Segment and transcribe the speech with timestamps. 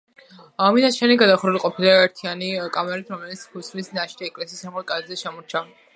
[0.77, 5.67] მინაშენი გადახურული ყოფილა ერთიანი კამარით, რომლის ქუსლის ნაშთი ეკლესიის სამხრეთ კედელზე შემორჩა.